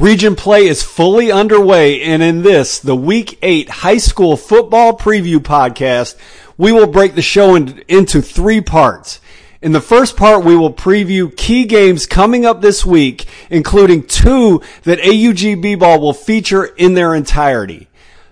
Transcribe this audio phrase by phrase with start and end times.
[0.00, 5.36] Region play is fully underway, and in this, the Week 8 High School Football Preview
[5.36, 6.16] Podcast,
[6.56, 9.20] we will break the show in, into three parts.
[9.60, 14.62] In the first part, we will preview key games coming up this week, including two
[14.84, 17.86] that AUG B-Ball will feature in their entirety.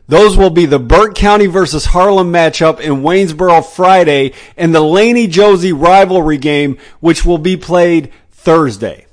[0.07, 5.27] Those will be the Burke County versus Harlem matchup in Waynesboro Friday and the Laney
[5.27, 9.05] Josey rivalry game, which will be played Thursday.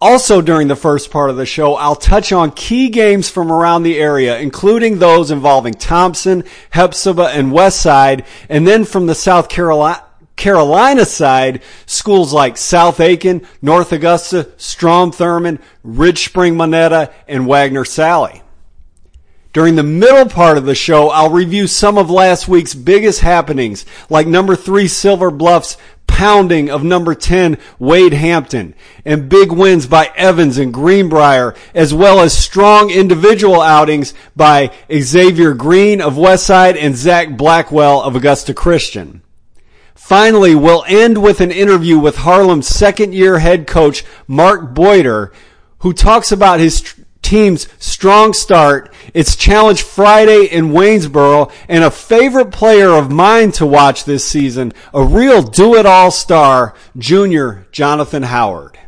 [0.00, 3.84] Also during the first part of the show, I'll touch on key games from around
[3.84, 10.04] the area, including those involving Thomson, Hephzibah, and Westside, and then from the South Carolina,
[10.36, 17.86] Carolina side, schools like South Aiken, North Augusta, Strom Thurmond, Ridge Spring Monetta, and Wagener
[17.86, 18.42] Salley.
[19.54, 23.86] During the middle part of the show, I'll review some of last week's biggest happenings,
[24.10, 28.74] like number three Silver Bluffs pounding of number 10 Wade Hampton
[29.04, 35.54] and big wins by Evans and Greenbrier as well as strong individual outings by Xavier
[35.54, 39.22] Green of Westside and Zach Blackwell of Augusta Christian.
[39.94, 45.32] Finally, we'll end with an interview with Harlem's second year head coach Mark Boyder
[45.78, 46.94] who talks about his
[47.24, 53.66] team's strong start, its challenge Friday in Waynesboro, and a favorite player of mine to
[53.66, 58.78] watch this season, a real do-it-all star, junior Jonathan Howard.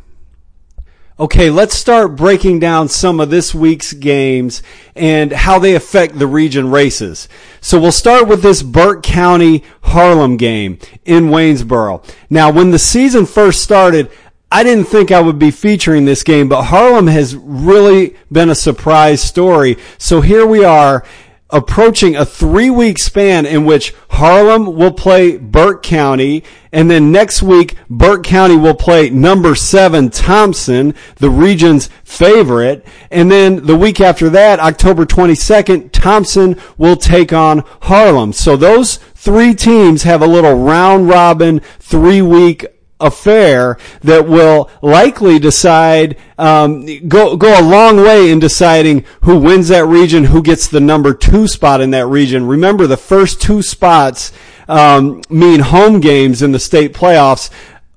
[1.18, 4.62] Okay, let's start breaking down some of this week's games
[4.94, 7.26] and how they affect the region races.
[7.62, 12.04] So we'll start with this Burke County Harlem game in Waynesboro.
[12.28, 14.10] Now, when the season first started,
[14.56, 18.54] I didn't think I would be featuring this game, but Harlem has really been a
[18.54, 19.76] surprise story.
[19.98, 21.04] So here we are
[21.50, 27.42] approaching a three week span in which Harlem will play Burke County and then next
[27.42, 32.86] week Burke County will play number seven Thomson, the region's favorite.
[33.10, 38.32] And then the week after that, October 22nd, Thomson will take on Harlem.
[38.32, 42.64] So those three teams have a little round robin three week
[42.98, 49.68] affair that will likely decide um, go go a long way in deciding who wins
[49.68, 52.46] that region, who gets the number two spot in that region.
[52.46, 54.32] Remember, the first two spots
[54.68, 57.50] um, mean home games in the state playoffs.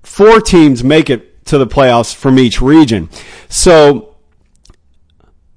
[0.04, 3.09] Four teams make it to the playoffs from each region.
[3.48, 4.16] So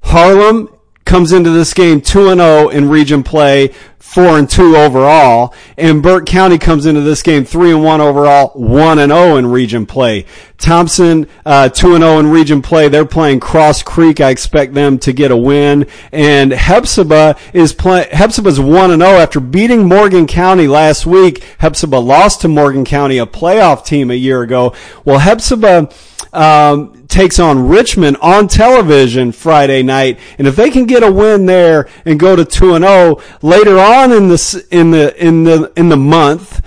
[0.02, 0.71] Harlem
[1.12, 3.70] comes into this game 2 and 0 in region play
[4.12, 8.48] four and two overall, and Burke County comes into this game three and one overall,
[8.48, 10.26] one and zero oh in region play.
[10.58, 12.88] Thomson uh, two and zero oh in region play.
[12.88, 14.20] They're playing Cross Creek.
[14.20, 18.06] I expect them to get a win, and Hephzibah is play.
[18.10, 21.42] Hephzibah's one and zero oh after beating Morgan County last week.
[21.58, 24.74] Hephzibah lost to Morgan County, a playoff team a year ago.
[25.04, 25.92] Well, Hephzibah.
[26.32, 30.18] Um, takes on Richmond on television Friday night.
[30.38, 33.78] And if they can get a win there and go to 2 and 0 later
[33.78, 36.62] on in the, in the, in the, in the month,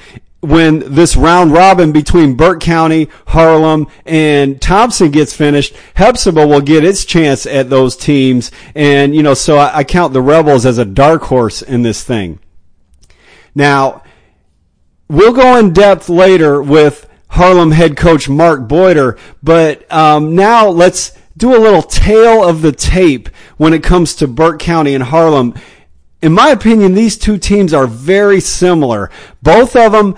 [0.45, 6.83] when this round robin between Burke County, Harlem, and Thomson gets finished, Hephzibah will get
[6.83, 8.51] its chance at those teams.
[8.75, 12.03] And, you know, so I, I count the Rebels as a dark horse in this
[12.03, 12.39] thing.
[13.55, 14.03] Now,
[15.07, 19.17] we'll go in depth later with Harlem head coach Mark Boyder.
[19.43, 24.27] But um, now let's do a little tale of the tape when it comes to
[24.27, 25.53] Burke County and Harlem.
[26.21, 29.11] In my opinion, these two teams are very similar.
[29.41, 30.15] Both of them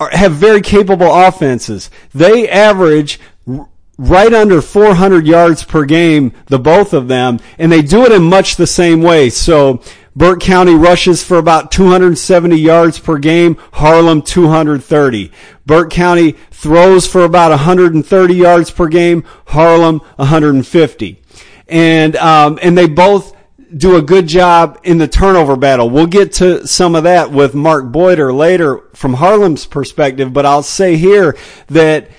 [0.00, 1.90] are, have very capable offenses.
[2.14, 3.20] They average
[3.98, 8.22] right under 400 yards per game, the both of them, and they do it in
[8.22, 9.28] much the same way.
[9.28, 9.82] So
[10.18, 15.30] Burke County rushes for about 270 yards per game, Harlem 230.
[15.64, 21.22] Burke County throws for about 130 yards per game, Harlem 150.
[21.68, 23.36] And, um, and they both
[23.76, 25.88] do a good job in the turnover battle.
[25.88, 30.64] We'll get to some of that with Mark Boyder later from Harlem's perspective, but I'll
[30.64, 31.36] say here
[31.68, 32.10] that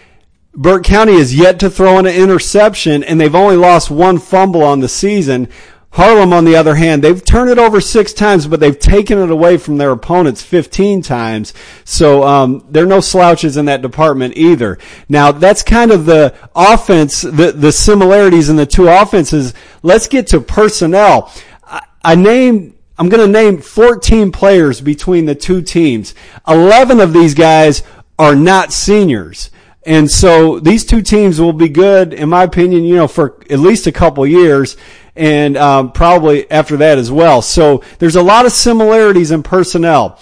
[0.54, 4.64] Burke County is yet to throw in an interception and they've only lost one fumble
[4.64, 5.50] on the season.
[5.92, 9.32] Harlem, on the other hand, they've turned it over six times, but they've taken it
[9.32, 11.54] away from their opponents 15 times.
[11.84, 14.78] So, um, there are no slouches in that department either.
[15.08, 19.56] Now, that's kind of the offense, the, the similarities in the two offenses.
[19.82, 21.34] Let's get to personnel.
[21.64, 26.14] I, I named, I'm going to name 14 players between the two teams.
[26.48, 27.82] 11 of these guys
[28.20, 29.50] are not seniors.
[29.86, 33.60] And so these two teams will be good, in my opinion, you know, for at
[33.60, 34.78] least a couple years
[35.20, 37.42] and um, probably after that as well.
[37.42, 40.18] So there's a lot of similarities in personnel.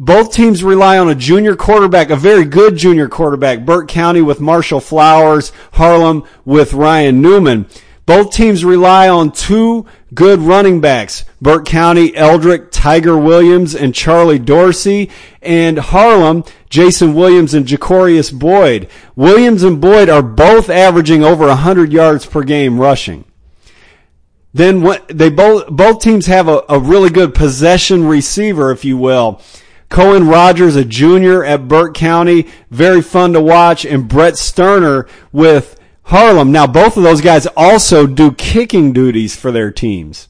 [0.00, 3.66] both teams rely on a junior quarterback, a very good junior quarterback.
[3.66, 7.66] Burke County with Marshall Flowers, Harlem with Ryan Newman.
[8.10, 11.24] Both teams rely on two good running backs.
[11.40, 15.10] Burke County, Eldrick, Tiger Williams, and Charlie Dorsey.
[15.40, 18.88] And Harlem, Jason Williams and Jacorius Boyd.
[19.14, 23.26] Williams and Boyd are both averaging over 100 yards per game rushing.
[24.52, 28.96] Then what, they both, both teams have a, a really good possession receiver, if you
[28.96, 29.40] will.
[29.88, 35.79] Cohen Rogers, a junior at Burke County, very fun to watch, and Brett Sterner with
[36.10, 36.52] Harlem.
[36.52, 40.28] Now, both of those guys also do kicking duties for their teams.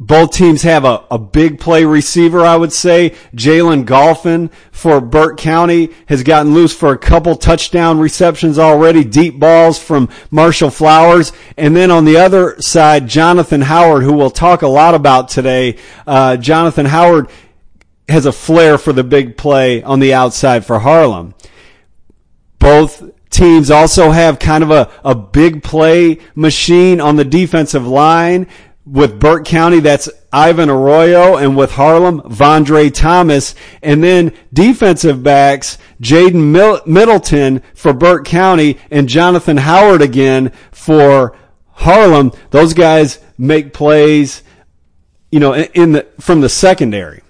[0.00, 3.10] Both teams have a, a big play receiver, I would say.
[3.34, 9.40] Jalen Golfin for Burke County has gotten loose for a couple touchdown receptions already, deep
[9.40, 11.32] balls from Marshall Flowers.
[11.56, 15.78] And then on the other side, Jonathan Howard, who we'll talk a lot about today.
[16.06, 17.28] Uh, Jonathan Howard
[18.08, 21.34] has a flair for the big play on the outside for Harlem.
[22.60, 28.46] Both teams also have kind of a, a big play machine on the defensive line.
[28.84, 33.54] With Burke County, that's Ivan Arroyo, and with Harlem, Vondre Thomas.
[33.82, 41.36] And then defensive backs, Jaden Middleton for Burke County and Jonathan Howard again for
[41.72, 42.32] Harlem.
[42.48, 44.42] Those guys make plays,
[45.30, 47.22] you know, in the, from the secondary.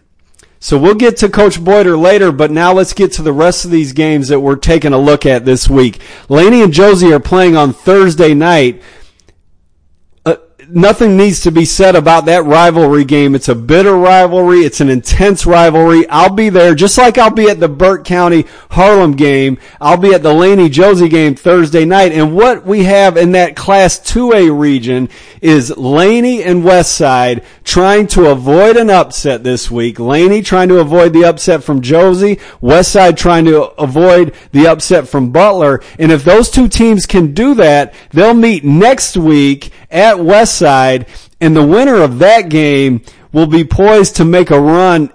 [0.61, 3.71] So we'll get to Coach Boyder later, but now let's get to the rest of
[3.71, 6.01] these games that we're taking a look at this week.
[6.29, 8.83] Laney and Josey are playing on Thursday night
[10.71, 13.35] nothing needs to be said about that rivalry game.
[13.35, 14.61] It's a bitter rivalry.
[14.61, 16.09] It's an intense rivalry.
[16.09, 19.59] I'll be there just like I'll be at the Burke County Harlem game.
[19.81, 22.13] I'll be at the Laney Josey game Thursday night.
[22.13, 25.09] And what we have in that class 2A region
[25.41, 29.99] is Laney and Westside trying to avoid an upset this week.
[29.99, 32.37] Laney trying to avoid the upset from Josey.
[32.63, 35.83] Westside trying to avoid the upset from Butler.
[35.99, 41.57] And if those two teams can do that, they'll meet next week at Westside, and
[41.57, 43.03] the winner of that game
[43.33, 45.13] will be poised to make a run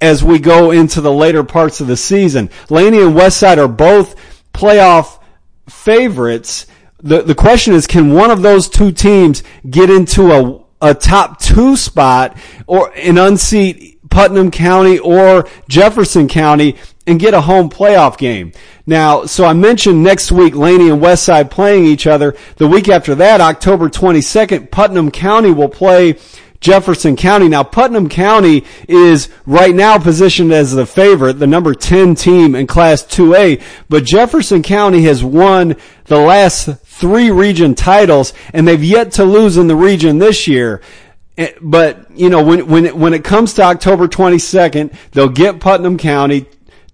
[0.00, 2.50] as we go into the later parts of the season.
[2.70, 4.14] Laney and Westside are both
[4.52, 5.20] playoff
[5.68, 6.66] favorites.
[7.00, 11.40] The, the question is, can one of those two teams get into a, a top
[11.40, 12.36] two spot
[12.66, 16.76] or an unseat Putnam County or Jefferson County
[17.08, 18.52] and get a home playoff game.
[18.86, 22.36] Now, so I mentioned next week Laney and Westside playing each other.
[22.56, 26.18] The week after that, October 22nd, Putnam County will play
[26.60, 27.48] Jefferson County.
[27.48, 32.66] Now, Putnam County is right now positioned as the favorite, the number 10 team in
[32.66, 35.76] Class 2A, but Jefferson County has won
[36.06, 40.82] the last three region titles, and they've yet to lose in the region this year.
[41.36, 45.96] Eh, but, you know, when, when, when it comes to October 22nd, they'll get Putnam
[45.96, 46.46] County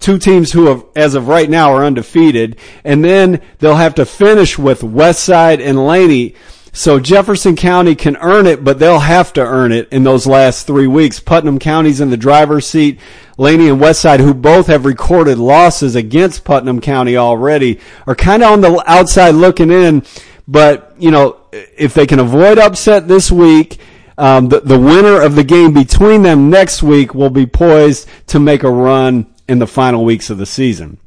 [0.04, 4.04] two teams who have, as of right now, are undefeated, and then they'll have to
[4.04, 6.34] finish with Westside and Laney.
[6.74, 10.66] So Jefferson County can earn it, but they'll have to earn it in those last
[10.66, 11.20] three weeks.
[11.20, 13.00] Putnam County's in the driver's seat.
[13.38, 18.52] Laney and Westside, who both have recorded losses against Putnam County already, are kind of
[18.52, 20.02] on the outside looking in.
[20.46, 23.78] But, you know, if they can avoid upset this week,
[24.18, 28.38] um, the, the winner of the game between them next week will be poised to
[28.38, 30.98] make a run in the final weeks of the season.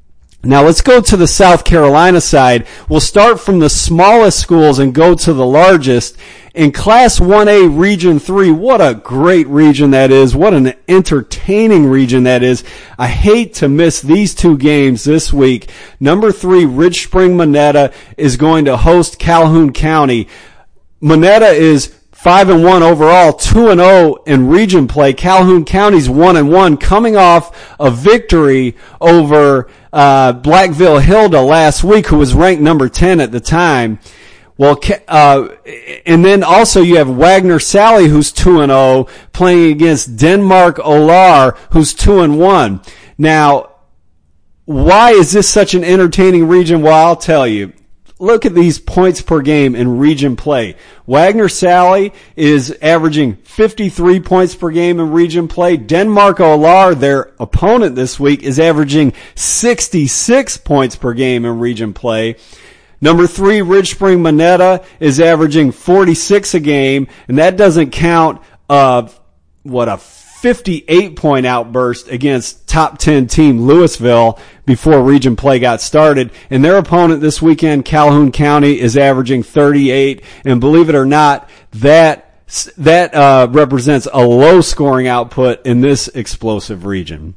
[0.43, 2.67] Now let's go to the South Carolina side.
[2.87, 6.15] We'll start from the smallest schools and go to the largest.
[6.53, 10.35] In Class 1A Region 3, what a great region that is.
[10.35, 12.63] What an entertaining region that is.
[12.97, 15.69] I hate to miss these two games this week.
[15.99, 20.29] Number 3, Ridge Spring Monetta is going to host Calhoun County.
[21.01, 25.13] Monetta is five and one overall, two and zero oh in region play.
[25.13, 32.07] Calhoun County's one and one, coming off a victory over uh, Blackville Hilda last week,
[32.07, 33.99] who was ranked number ten at the time.
[34.57, 35.49] Well, uh,
[36.07, 40.77] and then also you have Wagener Salley, who's two and zero, oh, playing against Denmark
[40.77, 42.81] Olar, who's two and one.
[43.19, 43.73] Now,
[44.65, 46.81] why is this such an entertaining region?
[46.81, 47.73] Well, I'll tell you
[48.19, 50.75] look at these points per game in region play.
[51.07, 55.77] Wagener Salley is averaging 53 points per game in region play.
[55.77, 62.35] Denmark Olar, their opponent this week, is averaging 66 points per game in region play.
[62.99, 69.07] Number three, Ridge Spring Monetta is averaging 46 a game, and that doesn't count, uh,
[69.61, 69.99] what a
[70.41, 76.31] 58 point outburst against top 10 team Lewisville before region play got started.
[76.49, 80.23] And their opponent this weekend, Calhoun County, is averaging 38.
[80.45, 82.23] And believe it or not, that
[82.77, 87.35] that uh, represents a low scoring output in this explosive region.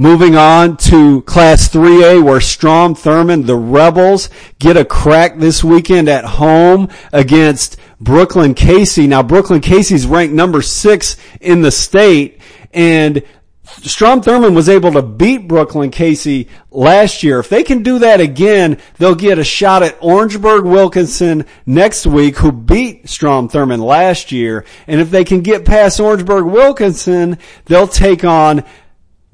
[0.00, 6.08] Moving on to Class 3A where Strom Thurmond, the Rebels, get a crack this weekend
[6.08, 8.98] at home against Brookland Cayce.
[8.98, 12.40] Now Brookland Cayce's ranked number six in the state
[12.72, 13.24] and
[13.64, 17.40] Strom Thurmond was able to beat Brookland Cayce last year.
[17.40, 22.36] If they can do that again, they'll get a shot at Orangeburg Wilkinson next week,
[22.36, 24.64] who beat Strom Thurmond last year.
[24.86, 28.64] And if they can get past Orangeburg Wilkinson, they'll take on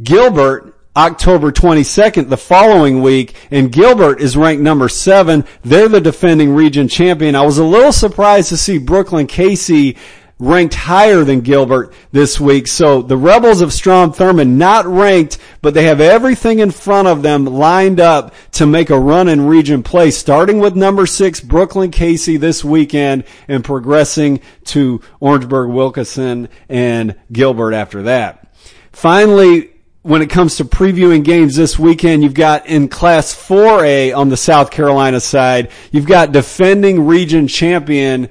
[0.02, 5.44] Gilbert October 22nd, the following week, and Gilbert is ranked number seven.
[5.62, 7.34] They're the defending region champion.
[7.34, 9.96] I was a little surprised to see Brookland Cayce
[10.40, 12.66] ranked higher than Gilbert this week.
[12.66, 17.22] So the Rebels of Strom Thurmond not ranked, but they have everything in front of
[17.22, 21.92] them lined up to make a run in region play, starting with number six Brookland
[21.92, 28.52] Cayce this weekend and progressing to Orangeburg Wilkinson and Gilbert after that.
[28.92, 29.70] Finally,
[30.04, 34.37] when it comes to previewing games this weekend, you've got in Class 4A on the
[34.37, 38.28] South Carolina side, you've got defending region champion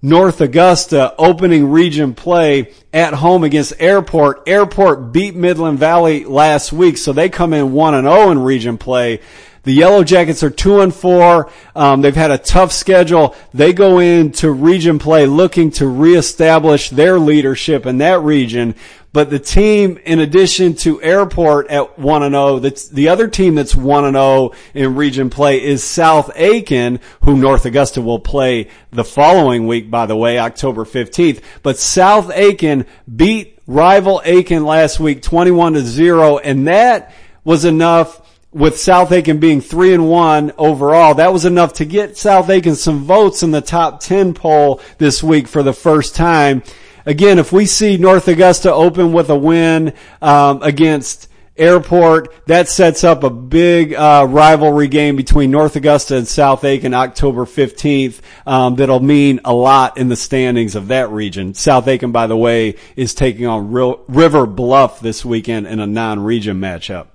[0.00, 4.48] North Augusta opening region play at home against Airport.
[4.48, 8.78] Airport beat Midland Valley last week, so they come in 1 and 0 in region
[8.78, 9.20] play.
[9.62, 11.50] The Yellow Jackets are two and four.
[11.76, 13.34] Um, they've had a tough schedule.
[13.52, 18.74] They go into region play looking to reestablish their leadership in that region.
[19.12, 23.56] But the team, in addition to Airport at 1 and 0, that's the other team
[23.56, 28.68] that's 1 and 0 in region play is South Aiken, who North Augusta will play
[28.92, 31.42] the following week, by the way, October 15th.
[31.64, 32.86] But South Aiken
[33.16, 37.12] beat rival Aiken last week 21 to 0, and that
[37.42, 38.20] was enough
[38.52, 42.74] with South Aiken being three and one overall, that was enough to get South Aiken
[42.74, 46.62] some votes in the top 10 poll this week for the first time
[47.10, 53.02] again, if we see North Augusta open with a win um, against Airport, that sets
[53.04, 58.76] up a big uh, rivalry game between North Augusta and South Aiken October 15th um,
[58.76, 61.52] that'll mean a lot in the standings of that region.
[61.52, 66.60] South Aiken, by the way, is taking on River Bluff this weekend in a non-region
[66.60, 67.08] matchup.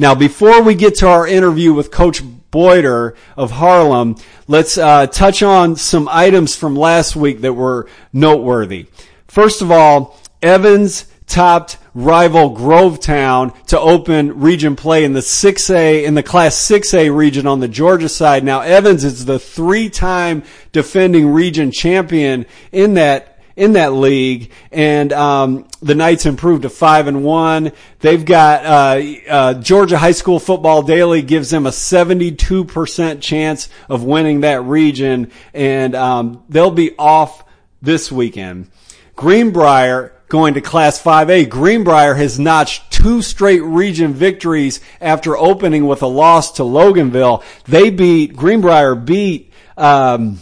[0.00, 4.14] Now, before we get to our interview with Coach Boyder of Harlem,
[4.46, 8.86] let's uh, touch on some items from last week that were noteworthy.
[9.26, 16.14] First of all, Evans topped rival Grovetown to open region play in the 6A, in
[16.14, 18.44] the Class 6A region on the Georgia side.
[18.44, 25.66] Now, Evans is the three-time defending region champion in that in that league, and um,
[25.82, 27.72] the Knights improved to five and one.
[27.98, 33.68] They've got uh, uh, Georgia High School Football Daily gives them a seventy-two percent chance
[33.88, 37.44] of winning that region, and um, they'll be off
[37.82, 38.70] this weekend.
[39.16, 41.48] Greenbrier going to Class 5A.
[41.48, 47.42] Greenbrier has notched two straight region victories after opening with a loss to Loganville.
[47.64, 49.52] They beat Greenbrier beat.
[49.76, 50.38] Um,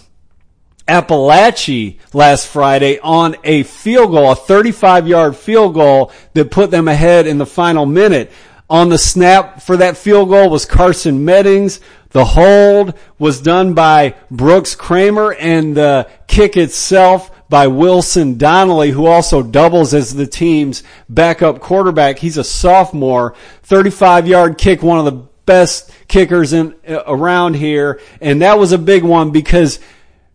[0.86, 6.88] Apalachee last Friday on a field goal, a 35 yard field goal that put them
[6.88, 8.30] ahead in the final minute.
[8.68, 11.80] On the snap for that field goal was Carson Meddings.
[12.10, 19.06] The hold was done by Brooks Kramer and the kick itself by Wilson Donnelly, who
[19.06, 22.18] also doubles as the team's backup quarterback.
[22.18, 23.34] He's a sophomore.
[23.62, 28.00] 35 yard kick, one of the best kickers in uh, around here.
[28.20, 29.78] And that was a big one because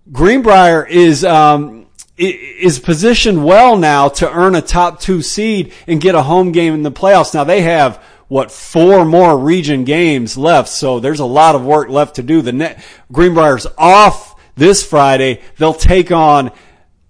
[0.09, 6.15] Greenbrier is um, is positioned well now to earn a top two seed and get
[6.15, 7.33] a home game in the playoffs.
[7.33, 11.89] Now they have what four more region games left, so there's a lot of work
[11.89, 12.41] left to do.
[12.41, 15.41] The net, Greenbrier's off this Friday.
[15.57, 16.51] They'll take on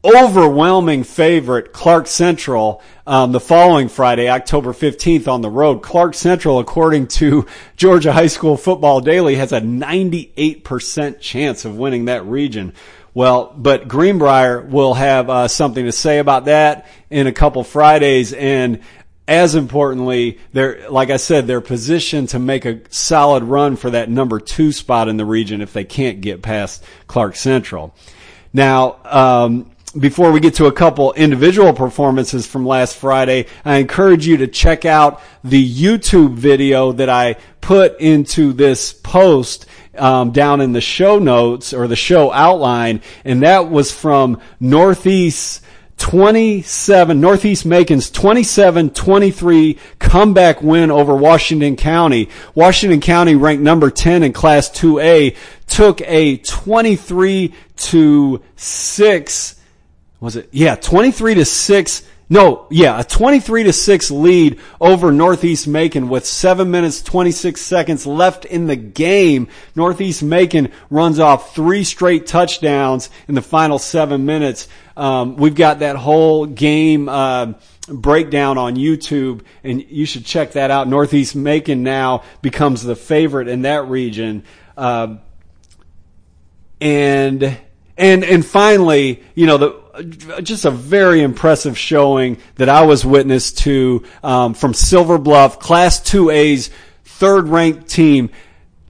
[0.03, 5.81] overwhelming favorite Clark Central um, the following Friday, October 15th on the road.
[5.81, 7.46] Clark Central, according to
[7.77, 12.74] Georgia High School Football Daily, has a 98% chance of winning that region.
[13.13, 18.34] Well, but Greenbrier will have uh, something to say about that in a couple Fridays
[18.34, 18.79] and
[19.27, 24.10] as importantly, they're, like I said, they're positioned to make a solid run for that
[24.10, 27.96] number two spot in the region if they can't get past Clark Central.
[28.51, 34.25] Now, um, before we get to a couple individual performances from last Friday, I encourage
[34.25, 39.65] you to check out the YouTube video that I put into this post
[39.98, 45.62] um, down in the show notes or the show outline, and that was from Northeast
[45.98, 52.29] 27, Northeast Macon's 27-23 comeback win over Washington County.
[52.55, 55.36] Washington County ranked number 10 in class 2A
[55.67, 59.61] took a 23 to 6
[60.22, 60.48] was it?
[60.51, 66.25] Yeah, 23 to 6 no, yeah, a 23 to 6 lead over Northeast Macon with
[66.25, 69.50] 7 minutes 26 seconds left in the game.
[69.75, 74.70] Northeast Macon runs off three straight touchdowns in the final 7 minutes.
[74.96, 77.51] Um, we've got that whole game uh,
[77.90, 80.88] breakdown on YouTube, and you should check that out.
[80.88, 84.46] Northeast Macon now becomes the favorite in that region.
[84.78, 85.18] Uh,
[86.80, 87.58] and
[87.98, 89.80] and and finally, you know, the
[90.41, 96.00] just a very impressive showing that I was witness to um, from Silver Bluff, Class
[96.01, 96.69] 2A's
[97.03, 98.29] third ranked team.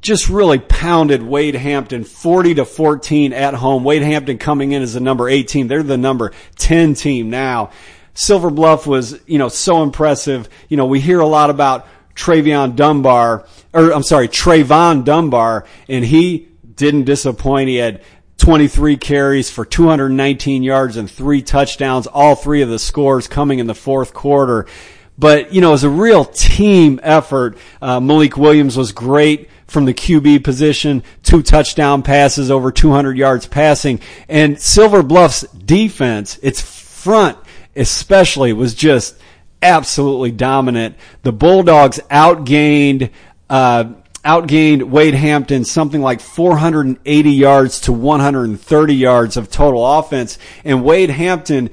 [0.01, 3.84] Just really pounded Wade Hampton 40 to 14 at home.
[3.84, 5.67] Wade Hampton coming in as the number 18.
[5.67, 7.72] They're the number 10 team now.
[8.13, 10.50] Silver Bluff was, you know, so impressive.
[10.70, 16.03] You know, we hear a lot about Travion Dunbar, or I'm sorry, Trayvon Dunbar, and
[16.03, 17.70] he didn't disappoint.
[17.70, 18.01] He had
[18.41, 23.67] 23 carries for 219 yards and three touchdowns, all three of the scores coming in
[23.67, 24.65] the fourth quarter.
[25.15, 27.55] But, you know, it was a real team effort.
[27.79, 33.45] Uh, Malik Williams was great from the QB position, two touchdown passes, over 200 yards
[33.45, 34.00] passing.
[34.27, 37.38] And Silver Bluff's defense, its front
[37.75, 39.17] especially, was just
[39.62, 40.95] absolutely dominant.
[41.21, 43.12] The Bulldogs outgained,
[43.51, 43.93] uh,
[44.24, 50.38] outgained Wade Hampton something like 480 yards to 130 yards of total offense.
[50.63, 51.72] And Wade Hampton,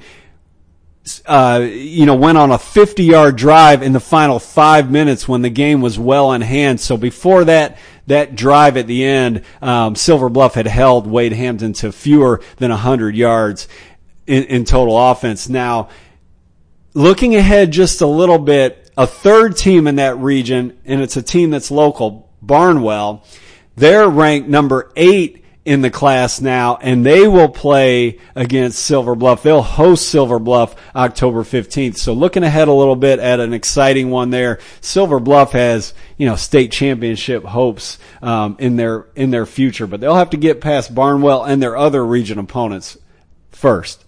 [1.25, 5.41] uh, you know, went on a 50 yard drive in the final five minutes when
[5.41, 6.79] the game was well in hand.
[6.79, 7.77] So before that,
[8.07, 12.71] that drive at the end, um, Silver Bluff had held Wade Hampton to fewer than
[12.71, 13.67] 100 yards
[14.25, 15.47] in, in total offense.
[15.47, 15.89] Now,
[16.93, 21.21] looking ahead just a little bit, a third team in that region, and it's a
[21.21, 23.23] team that's local, Barnwell.
[23.75, 29.43] They're ranked number eight in the class now, and they will play against Silver Bluff.
[29.43, 31.97] They'll host Silver Bluff October 15th.
[31.97, 34.59] So looking ahead a little bit at an exciting one there.
[34.81, 39.99] Silver Bluff has, you know, state championship hopes, um, in their, in their future, but
[39.99, 42.97] they'll have to get past Barnwell and their other region opponents
[43.51, 44.03] first.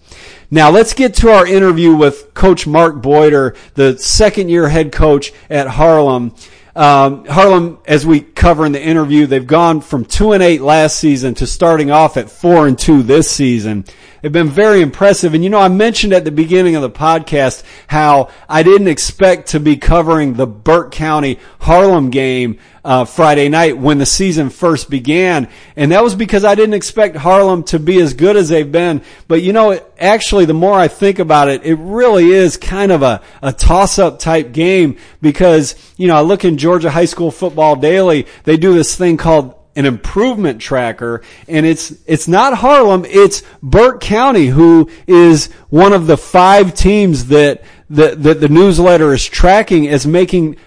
[0.50, 5.32] Now let's get to our interview with Coach Mark Boyder, the second year head coach
[5.50, 6.34] at Harlem.
[6.76, 10.98] Um, Harlem, as we cover in the interview, they've gone from two and eight last
[10.98, 13.86] season to starting off at four and two this season.
[14.22, 15.34] They've been very impressive.
[15.34, 19.50] And you know, I mentioned at the beginning of the podcast how I didn't expect
[19.50, 24.90] to be covering the Burke County Harlem game uh, Friday night when the season first
[24.90, 25.48] began.
[25.76, 29.02] And that was because I didn't expect Harlem to be as good as they've been.
[29.28, 33.04] But you know, actually, the more I think about it, it really is kind of
[33.04, 37.32] a, a toss up type game because, you know, I look in Georgia High School
[37.32, 43.06] Football Daily, they do this thing called an improvement tracker and it's it's not Harlem
[43.06, 49.14] it's Burke County who is one of the five teams that the, that the newsletter
[49.14, 50.58] is tracking as making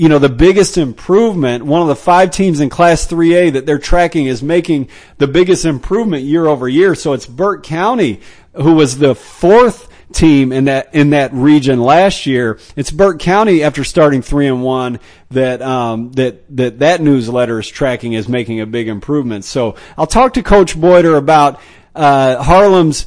[0.00, 3.78] you know, the biggest improvement, one of the five teams in class 3A that they're
[3.78, 6.94] tracking is making the biggest improvement year over year.
[6.94, 8.22] So it's Burke County,
[8.54, 12.58] who was the fourth team in that, in that region last year.
[12.76, 15.00] It's Burke County after starting three and one
[15.32, 19.44] that, um, that, that, that newsletter is tracking as making a big improvement.
[19.44, 21.60] So I'll talk to Coach Boyder about,
[21.94, 23.06] uh, Harlem's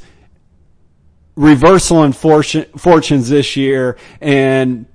[1.36, 4.86] reversal in fortune, fortunes this year and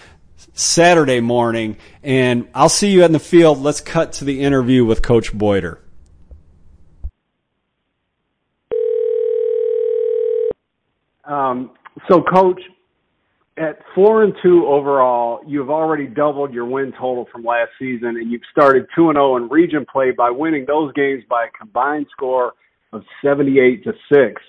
[0.53, 3.59] Saturday morning and I'll see you in the field.
[3.59, 5.79] Let's cut to the interview with Coach Boyder.
[11.23, 11.71] Um,
[12.07, 12.59] so, coach,
[13.59, 18.31] at four and two overall, you've already doubled your win total from last season, and
[18.31, 21.51] you've started two and zero oh in region play by winning those games by a
[21.57, 22.53] combined score
[22.93, 24.41] of seventy-eight to six.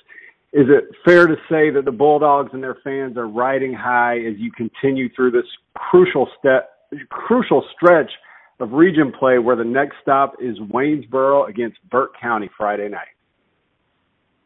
[0.53, 4.35] Is it fair to say that the Bulldogs and their fans are riding high as
[4.39, 5.45] you continue through this
[5.75, 6.71] crucial step,
[7.09, 8.11] crucial stretch
[8.59, 13.09] of region play where the next stop is Waynesboro against Burke County Friday night.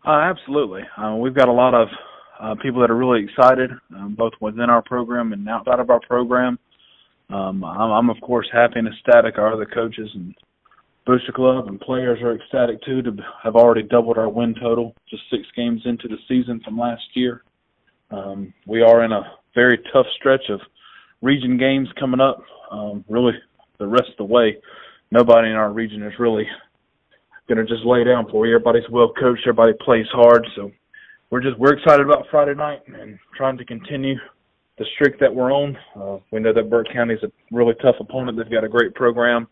[0.07, 0.83] Uh, absolutely.
[0.97, 1.89] Uh, we've got a lot of
[2.45, 6.01] uh, people that are really excited, um, both within our program and outside of our
[6.01, 6.59] program.
[7.31, 9.39] Um, I'm, I'm, of course, happy and ecstatic.
[9.39, 10.35] Our other coaches and
[11.07, 15.23] Booster Club and players are ecstatic too to have already doubled our win total just
[15.31, 17.45] six games into the season from last year.
[18.11, 19.23] Um, we are in a
[19.55, 20.61] very tough stretch of
[21.23, 22.43] region games coming up.
[22.71, 23.33] Um, really,
[23.79, 24.59] the rest of the way,
[25.11, 26.47] nobody in our region is really
[27.49, 28.55] going to just lay down for you.
[28.55, 29.43] Everybody's well coached.
[29.47, 30.47] Everybody plays hard.
[30.57, 30.71] So
[31.35, 34.15] we're just we're excited about Friday night and trying to continue
[34.79, 35.77] the streak that we're on.
[36.01, 38.39] Uh, we know that Burke County is a really tough opponent.
[38.39, 39.49] They've got a great program.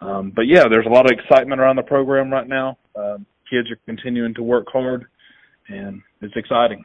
[0.00, 2.78] Um, but yeah, there's a lot of excitement around the program right now.
[2.96, 5.04] Um, kids are continuing to work hard,
[5.68, 6.82] and it's exciting.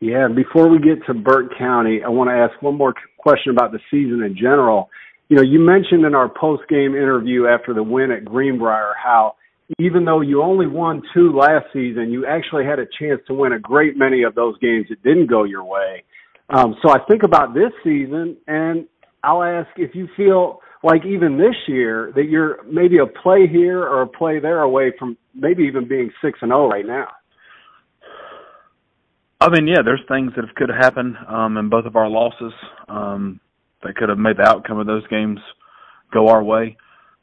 [0.00, 3.72] Yeah, before we get to Burke County, I want to ask one more question about
[3.72, 4.88] the season in general.
[5.28, 9.34] You know, you mentioned in our post game interview after the win at Greenbrier how
[9.78, 13.52] even though you only won two last season, you actually had a chance to win
[13.52, 16.04] a great many of those games that didn't go your way.
[16.48, 18.86] Um, so I think about this season, and
[19.22, 23.82] I'll ask if you feel like even this year that you're maybe a play here
[23.82, 27.08] or a play there away from maybe even being six and zero oh right now.
[29.40, 32.52] I mean, yeah, there's things that could have happened um, in both of our losses
[32.88, 33.40] um,
[33.82, 35.38] that could have made the outcome of those games
[36.12, 36.76] go our way.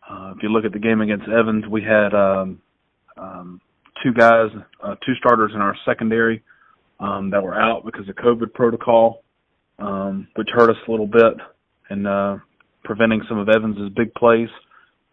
[0.10, 2.62] Uh, if you look at the game against Evans, we had um,
[3.18, 3.62] um,
[4.04, 4.50] two guys,
[4.84, 6.44] uh, two starters in our secondary
[7.00, 9.24] um, that were out because of COVID protocol,
[9.80, 11.34] um, which hurt us a little bit
[11.90, 12.38] and uh,
[12.84, 14.50] preventing some of Evans's big plays.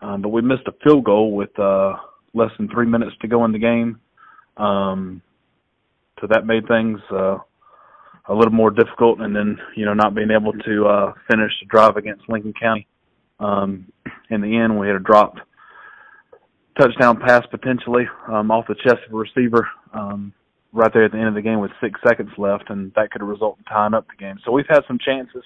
[0.01, 1.95] Um, but we missed a field goal with uh,
[2.35, 4.01] less than three minutes to go in the game.
[4.57, 5.23] Um,
[6.21, 7.39] so that made things uh,
[8.27, 9.21] a little more difficult.
[9.21, 12.87] And then you know not being able to uh, finish the drive against Lincoln County.
[13.41, 13.92] Um,
[14.33, 15.41] in the end, we had a dropped
[16.81, 20.33] touchdown pass potentially um, off the chest of a receiver um,
[20.73, 23.21] right there at the end of the game with six seconds left, and that could
[23.21, 24.39] have resulted in tying up the game.
[24.45, 25.45] So we've had some chances.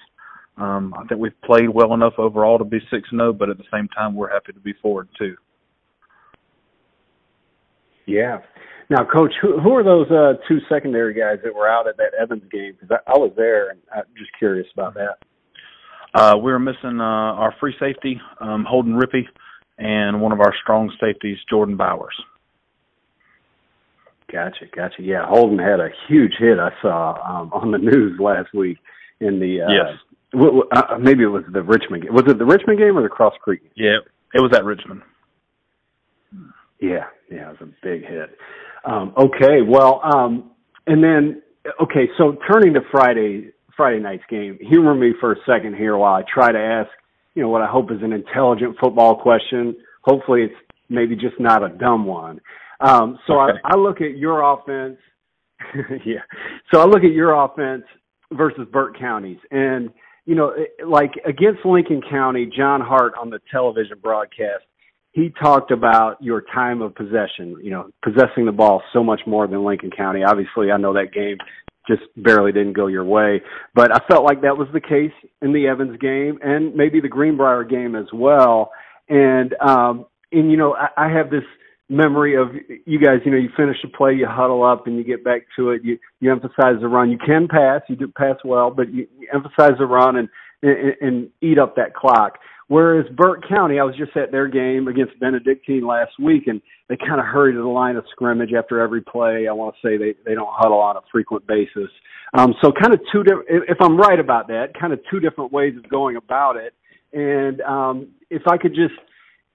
[0.57, 3.57] Um, I think we've played well enough overall to be six and zero, but at
[3.57, 5.35] the same time, we're happy to be forward too.
[8.05, 8.39] Yeah,
[8.89, 12.13] now, Coach, who, who are those uh, two secondary guys that were out at that
[12.19, 12.77] Evans game?
[12.79, 15.17] Because I, I was there, and I'm just curious about that.
[16.13, 19.27] Uh, we were missing uh, our free safety, um, Holden Rippey,
[19.77, 22.15] and one of our strong safeties, Jordan Bowers.
[24.31, 25.01] Gotcha, gotcha.
[25.01, 28.77] Yeah, Holden had a huge hit I saw um, on the news last week
[29.19, 29.99] in the uh, yes.
[30.33, 32.13] W- w- uh, maybe it was the Richmond game.
[32.13, 33.61] Was it the Richmond game or the Cross Creek?
[33.61, 33.71] Game?
[33.75, 33.97] Yeah,
[34.33, 35.01] it was at Richmond.
[36.81, 38.37] Yeah, yeah, it was a big hit.
[38.85, 40.51] Um, okay, well, um,
[40.85, 41.41] and then
[41.81, 46.15] okay, so turning to Friday Friday night's game, humor me for a second here while
[46.15, 46.89] I try to ask,
[47.35, 49.75] you know, what I hope is an intelligent football question.
[50.01, 50.55] Hopefully, it's
[50.89, 52.41] maybe just not a dumb one.
[52.79, 53.59] Um, so okay.
[53.63, 54.97] I, I look at your offense.
[56.05, 56.21] yeah.
[56.73, 57.83] So I look at your offense
[58.33, 59.91] versus Burke County's, and
[60.25, 60.53] you know,
[60.85, 64.63] like against Lincoln County, John Hart on the television broadcast
[65.17, 69.47] he talked about your time of possession, you know, possessing the ball so much more
[69.47, 70.21] than Lincoln County.
[70.23, 71.37] Obviously, I know that game
[71.87, 73.41] just barely didn't go your way,
[73.73, 77.07] but I felt like that was the case in the Evans game and maybe the
[77.07, 78.71] Greenbrier game as well.
[79.09, 81.43] And um and you know, I, I have this
[81.89, 82.49] memory of
[82.85, 85.43] you guys, you know, you finish a play, you huddle up and you get back
[85.55, 85.83] to it.
[85.83, 87.11] You you emphasize the run.
[87.11, 90.29] You can pass, you do pass well, but you, you emphasize the run and,
[90.61, 92.39] and and eat up that clock.
[92.67, 96.97] Whereas Burke County, I was just at their game against Benedictine last week, and they
[96.97, 99.47] kind of hurry to the line of scrimmage after every play.
[99.47, 101.89] I want to say they they don't huddle on a frequent basis.
[102.33, 103.47] Um, so kind of two different.
[103.49, 106.73] If I'm right about that, kind of two different ways of going about it.
[107.13, 108.93] And um, if I could just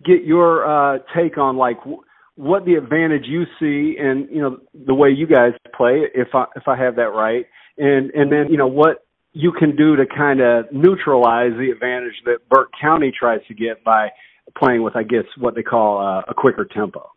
[0.05, 2.03] get your uh, take on like w-
[2.37, 6.45] what the advantage you see, and you know the way you guys play, if I
[6.57, 7.47] if I have that right,
[7.79, 12.15] and and then you know what you can do to kind of neutralize the advantage
[12.27, 14.11] that Burke County tries to get by
[14.59, 17.11] playing with, I guess, what they call uh, a quicker tempo.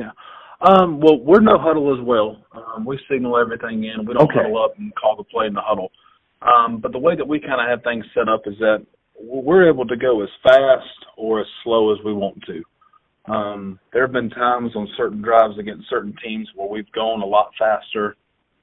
[0.00, 0.10] Yeah.
[0.62, 2.36] Um, well, we're no huddle as well.
[2.52, 4.04] Um, we signal everything in.
[4.06, 4.42] We don't okay.
[4.42, 5.90] huddle up and call the play in the huddle.
[6.42, 8.84] Um, but the way that we kind of have things set up is that
[9.18, 10.84] we're able to go as fast
[11.16, 12.62] or as slow as we want to.
[13.32, 17.26] Um, there have been times on certain drives against certain teams where we've gone a
[17.26, 18.16] lot faster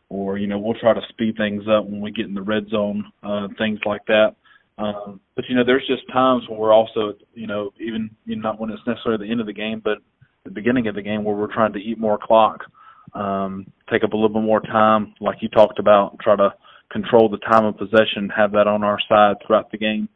[0.10, 2.68] or you know we'll try to speed things up when we get in the red
[2.70, 4.36] zone, uh, things like that.
[4.78, 8.50] Um, but you know, there's just times when we're also, you know, even you know,
[8.50, 9.98] not when it's necessarily the end of the game, but
[10.48, 12.64] the beginning of the game where we're trying to eat more clock,
[13.14, 16.54] um, take up a little bit more time, like you talked about, try to
[16.90, 20.08] control the time of possession, have that on our side throughout the game.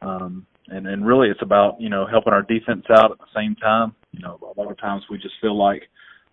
[0.00, 3.56] Um, and and really, it's about you know helping our defense out at the same
[3.56, 3.94] time.
[4.12, 5.82] You know, a lot of times we just feel like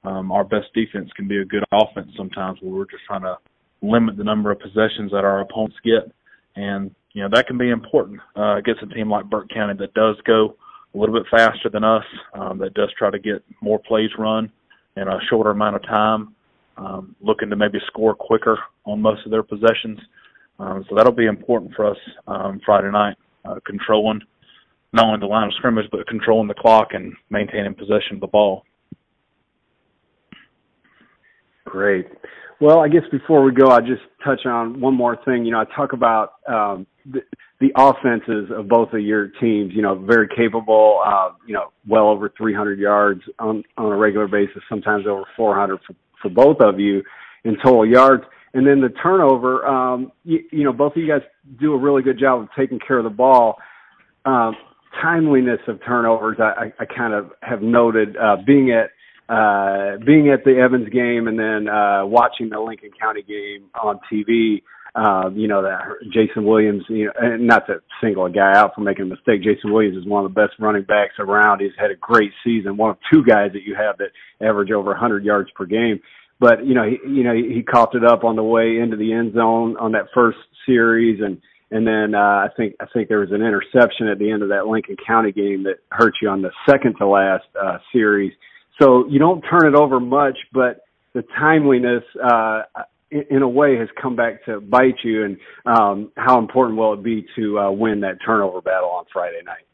[0.04, 3.38] um, our best defense can be a good offense sometimes, where we're just trying to
[3.82, 6.12] limit the number of possessions that our opponents get,
[6.56, 9.94] and you know that can be important uh, against a team like Burke County that
[9.96, 10.56] does go
[10.94, 14.52] a little bit faster than us, um, that does try to get more plays run
[14.98, 16.36] in a shorter amount of time,
[16.78, 20.00] um, looking to maybe score quicker on most of their possessions.
[20.60, 21.98] Um, so that'll be important for us
[22.28, 24.22] um, Friday night, uh, controlling
[24.92, 28.28] not only the line of scrimmage but controlling the clock and maintaining possession of the
[28.28, 28.64] ball.
[31.66, 32.08] Great.
[32.62, 35.46] Well, I guess before we go, I just touch on one more thing.
[35.46, 37.22] You know, I talk about um, the,
[37.62, 39.72] the offenses of both of your teams.
[39.74, 41.00] You know, very capable.
[41.06, 44.62] Uh, you know, well over 300 yards on on a regular basis.
[44.68, 47.02] Sometimes over 400 for, for both of you
[47.46, 48.24] in total yards.
[48.54, 49.66] And then the turnover.
[49.66, 51.22] Um, you, you know, both of you guys
[51.62, 53.56] do a really good job of taking care of the ball.
[54.26, 54.56] Um,
[55.02, 58.90] timeliness of turnovers, I, I, I kind of have noted uh, being at
[59.30, 64.00] uh, being at the Evans game and then uh, watching the Lincoln County game on
[64.12, 64.64] TV,
[64.96, 68.74] uh, you know that Jason Williams, you know, and not to single a guy out
[68.74, 69.44] for making a mistake.
[69.44, 71.62] Jason Williams is one of the best running backs around.
[71.62, 72.76] He's had a great season.
[72.76, 74.10] One of two guys that you have that
[74.44, 76.00] average over 100 yards per game.
[76.40, 78.98] But you know, he, you know, he, he coughed it up on the way into
[78.98, 81.40] the end zone on that first series, and
[81.70, 84.50] and then uh, I think I think there was an interception at the end of
[84.50, 88.34] that Lincoln County game that hurt you on the second to last uh, series
[88.82, 90.82] so you don't turn it over much, but
[91.14, 92.62] the timeliness, uh,
[93.12, 97.04] in, a way has come back to bite you and, um, how important will it
[97.04, 99.66] be to, uh, win that turnover battle on Friday night?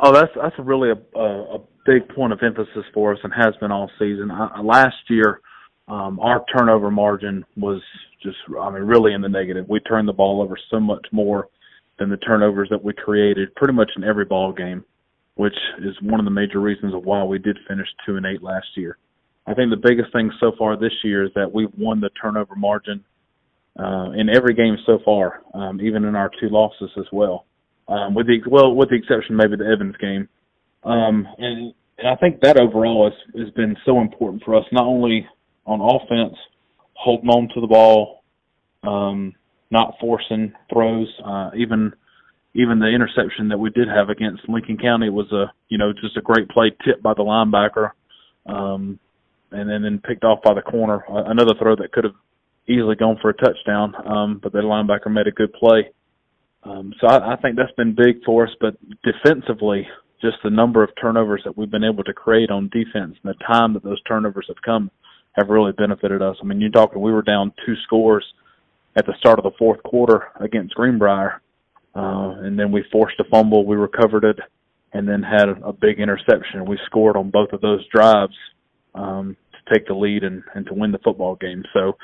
[0.00, 3.54] Oh, that's, that's really a, a, a big point of emphasis for us and has
[3.60, 4.30] been all season.
[4.30, 5.40] Uh, last year,
[5.88, 7.82] um, our turnover margin was
[8.22, 9.66] just, I mean, really in the negative.
[9.68, 11.48] We turned the ball over so much more
[11.98, 14.84] than the turnovers that we created pretty much in every ball game
[15.34, 18.42] which is one of the major reasons of why we did finish two and eight
[18.42, 18.98] last year.
[19.46, 22.54] I think the biggest thing so far this year is that we've won the turnover
[22.54, 23.04] margin
[23.78, 27.46] uh, in every game so far, um, even in our two losses as well.
[27.88, 30.28] Um, with the well, with the exception maybe the Evans game,
[30.84, 34.84] um, and, and I think that overall has has been so important for us, not
[34.84, 35.26] only
[35.66, 36.38] on offense,
[36.94, 38.22] holding on to the ball,
[38.84, 39.34] um,
[39.70, 41.92] not forcing throws, uh, even
[42.54, 46.16] even the interception that we did have against Lincoln County was a you know just
[46.16, 47.92] a great play tipped by the linebacker,
[48.46, 48.98] um,
[49.50, 51.04] and then then picked off by the corner.
[51.08, 52.14] Another throw that could have
[52.68, 55.90] easily gone for a touchdown, um, but the linebacker made a good play.
[56.64, 58.52] Um, so I, I think that's been big for us.
[58.60, 59.88] But defensively,
[60.20, 63.44] just the number of turnovers that we've been able to create on defense and the
[63.44, 64.90] time that those turnovers have come
[65.32, 66.36] have really benefited us.
[66.40, 68.24] I mean, you're talking we were down two scores
[68.94, 71.40] at the start of the fourth quarter against Greenbrier
[71.94, 74.38] uh, and then we forced a fumble, we recovered it,
[74.92, 76.64] and then had a big interception.
[76.66, 78.36] We scored on both of those drives
[78.94, 81.62] um, to take the lead and, and to win the football game.
[81.72, 81.96] So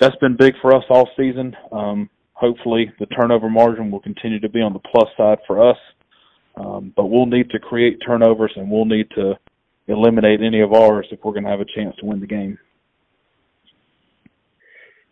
[0.00, 1.56] that's been big for us all season.
[1.72, 5.78] Um, hopefully, the turnover margin will continue to be on the plus side for us.
[6.56, 9.34] Um, but we'll need to create turnovers and we'll need to
[9.88, 12.58] eliminate any of ours if we're going to have a chance to win the game.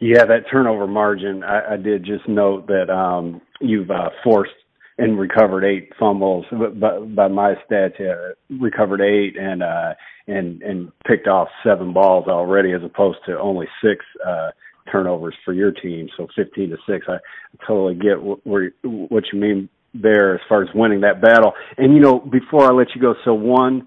[0.00, 1.42] Yeah, that turnover margin.
[1.44, 4.52] I, I did just note that um, you've uh, forced
[4.98, 6.46] and recovered eight fumbles.
[6.50, 9.94] But by my stats, yeah, recovered eight and uh,
[10.26, 14.50] and and picked off seven balls already, as opposed to only six uh,
[14.90, 16.08] turnovers for your team.
[16.16, 17.06] So fifteen to six.
[17.08, 17.18] I
[17.66, 21.52] totally get what, what you mean there as far as winning that battle.
[21.78, 23.86] And you know, before I let you go, so one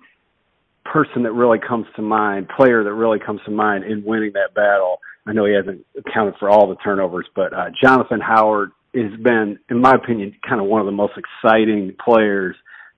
[0.85, 4.53] person that really comes to mind, player that really comes to mind in winning that
[4.55, 9.11] battle I know he hasn't accounted for all the turnovers, but uh, Jonathan Howard has
[9.21, 12.55] been, in my opinion, kind of one of the most exciting players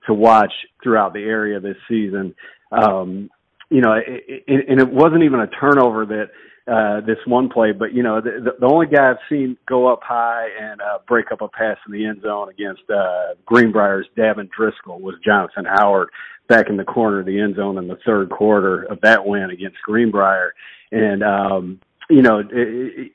[0.07, 2.35] to watch throughout the area this season.
[2.71, 3.29] Um,
[3.69, 6.29] you know, it, it, and it wasn't even a turnover that
[6.71, 10.01] uh, this one play, but you know, the, the only guy I've seen go up
[10.03, 14.49] high and uh, break up a pass in the end zone against uh, Greenbrier's Davin
[14.55, 16.09] Driscoll was Jonathan Howard
[16.47, 19.49] back in the corner of the end zone in the third quarter of that win
[19.49, 20.53] against Greenbrier.
[20.91, 22.39] And um, you know,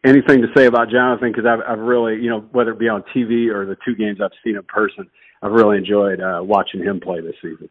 [0.05, 1.33] anything to say about Jonathan?
[1.33, 4.21] Because I've, I've really, you know, whether it be on TV or the two games
[4.23, 5.11] I've seen in person,
[5.43, 7.69] I've really enjoyed uh, watching him play this season.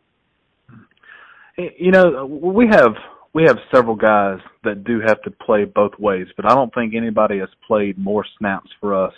[1.57, 2.93] You know, we have
[3.33, 6.93] we have several guys that do have to play both ways, but I don't think
[6.93, 9.13] anybody has played more snaps for us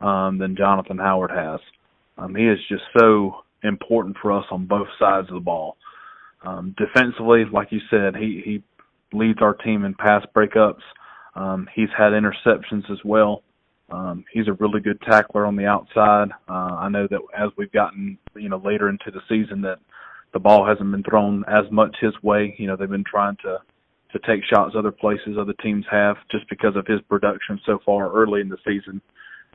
[0.00, 1.60] um, than Jonathan Howard has.
[2.18, 5.76] Um, he is just so important for us on both sides of the ball.
[6.44, 8.62] Um, defensively, like you said, he he
[9.16, 10.82] leads our team in pass breakups.
[11.34, 13.42] Um, he's had interceptions as well.
[13.90, 16.28] Um, he's a really good tackler on the outside.
[16.48, 19.78] Uh, I know that as we've gotten, you know, later into the season that
[20.32, 22.54] the ball hasn't been thrown as much his way.
[22.58, 23.58] You know, they've been trying to
[24.12, 28.12] to take shots other places other teams have just because of his production so far
[28.12, 29.00] early in the season.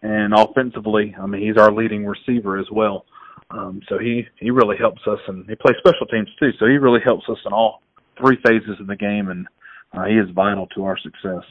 [0.01, 3.05] And offensively, I mean, he's our leading receiver as well.
[3.51, 6.51] Um, so he he really helps us, and he plays special teams too.
[6.59, 7.81] So he really helps us in all
[8.17, 9.47] three phases of the game, and
[9.93, 11.43] uh, he is vital to our success.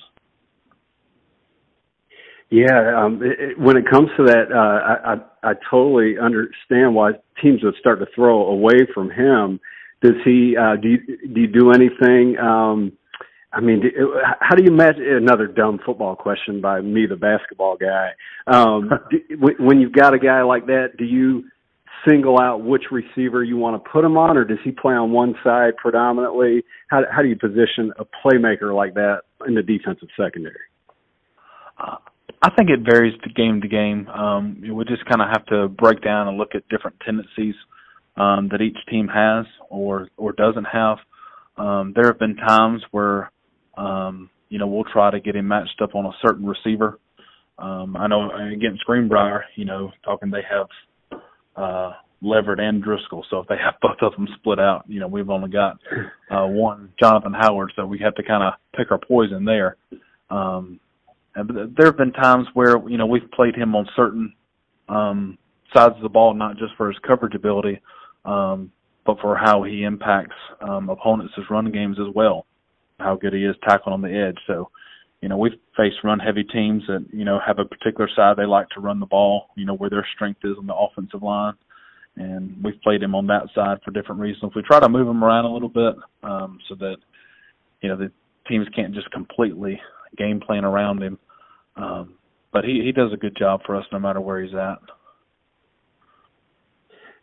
[2.51, 6.95] Yeah, um, it, it, when it comes to that, uh, I, I I totally understand
[6.95, 9.61] why teams would start to throw away from him.
[10.03, 10.57] Does he?
[10.57, 10.99] Uh, do you
[11.35, 12.39] do you do anything?
[12.39, 12.93] Um,
[13.53, 17.77] I mean, do, how do you imagine another dumb football question by me, the basketball
[17.77, 18.11] guy?
[18.47, 19.19] Um, do,
[19.59, 21.45] when you've got a guy like that, do you
[22.07, 25.13] single out which receiver you want to put him on, or does he play on
[25.13, 26.63] one side predominantly?
[26.89, 30.57] How how do you position a playmaker like that in the defensive secondary?
[31.79, 31.97] Uh,
[32.41, 34.09] I think it varies game to game.
[34.09, 37.55] Um, we just kind of have to break down and look at different tendencies
[38.17, 40.99] um, that each team has or or doesn't have.
[41.57, 43.33] Um, there have been times where
[43.77, 46.99] um, you know we'll try to get him matched up on a certain receiver.
[47.59, 51.21] Um, I know against Greenbrier, you know, talking they have
[51.57, 55.09] uh, Leverett and Driscoll, so if they have both of them split out, you know,
[55.09, 55.79] we've only got
[56.31, 59.77] uh, one Jonathan Howard, so we have to kind of pick our poison there.
[60.31, 60.79] Um,
[61.47, 64.33] there have been times where you know we've played him on certain
[64.89, 65.39] um,
[65.75, 67.81] sides of the ball, not just for his coverage ability,
[68.25, 68.73] um,
[69.05, 72.47] but for how he impacts um, opponents' run games as well.
[72.99, 74.39] How good he is tackling on the edge.
[74.47, 74.71] So,
[75.21, 78.47] you know, we've faced run heavy teams that you know have a particular side they
[78.47, 79.49] like to run the ball.
[79.57, 81.55] You know where their strength is on the offensive line,
[82.17, 84.53] and we've played him on that side for different reasons.
[84.55, 86.97] We try to move him around a little bit um, so that
[87.83, 88.11] you know the
[88.49, 89.81] teams can't just completely
[90.17, 91.19] game plan around him.
[91.79, 92.15] Um,
[92.53, 94.79] but he he does a good job for us no matter where he's at.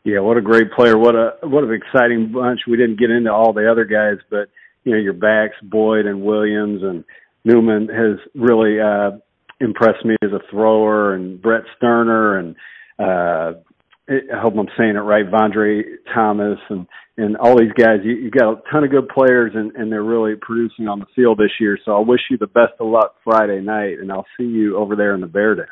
[0.04, 0.98] Yeah, what a great player!
[0.98, 2.62] What a what an exciting bunch.
[2.68, 4.50] We didn't get into all the other guys, but
[4.84, 7.04] you know your backs, Boyd and Williams and
[7.44, 9.18] Newman has really uh,
[9.60, 12.56] impressed me as a thrower, and Brett Sterner and
[13.00, 13.60] uh,
[14.08, 15.82] I hope I'm saying it right, Vondre
[16.14, 16.86] Thomas and
[17.18, 18.02] and all these guys.
[18.04, 21.08] You, you got a ton of good players, and and they're really producing on the
[21.16, 21.80] field this year.
[21.86, 24.96] So I wish you the best of luck Friday night, and I'll see you over
[24.96, 25.66] there in the Bear Den.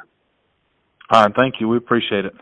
[1.12, 1.68] All right, thank you.
[1.68, 2.34] We appreciate it.